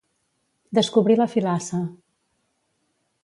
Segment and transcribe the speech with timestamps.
[0.77, 1.83] Descobrir la filassa.